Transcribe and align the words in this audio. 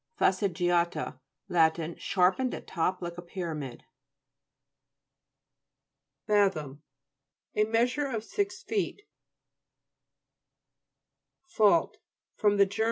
FASTIGIA'TA 0.17 1.19
Lat. 1.47 1.99
Sharpened 2.01 2.55
at 2.55 2.65
top 2.65 3.03
like 3.03 3.19
a 3.19 3.21
pyramid. 3.21 3.83
FATHOM 6.25 6.81
A 7.53 7.65
measure 7.65 8.07
of 8.07 8.23
six 8.23 8.63
feet. 8.63 9.03
FAULT 11.45 11.99
fr. 12.35 12.55
ger. 12.63 12.79